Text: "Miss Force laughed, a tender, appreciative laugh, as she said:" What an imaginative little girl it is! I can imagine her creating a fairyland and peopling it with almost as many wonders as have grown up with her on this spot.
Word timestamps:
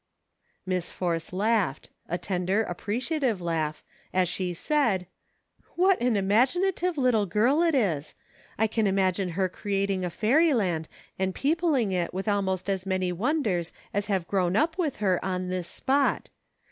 "Miss 0.65 0.89
Force 0.89 1.31
laughed, 1.31 1.89
a 2.09 2.17
tender, 2.17 2.63
appreciative 2.63 3.39
laugh, 3.39 3.83
as 4.11 4.27
she 4.27 4.51
said:" 4.51 5.05
What 5.75 6.01
an 6.01 6.15
imaginative 6.17 6.97
little 6.97 7.27
girl 7.27 7.61
it 7.61 7.75
is! 7.75 8.15
I 8.57 8.65
can 8.65 8.87
imagine 8.87 9.29
her 9.37 9.47
creating 9.47 10.03
a 10.03 10.09
fairyland 10.09 10.87
and 11.19 11.35
peopling 11.35 11.91
it 11.91 12.15
with 12.15 12.27
almost 12.27 12.67
as 12.67 12.87
many 12.87 13.11
wonders 13.11 13.71
as 13.93 14.07
have 14.07 14.27
grown 14.27 14.55
up 14.55 14.75
with 14.75 14.95
her 15.05 15.23
on 15.23 15.49
this 15.49 15.67
spot. 15.67 16.31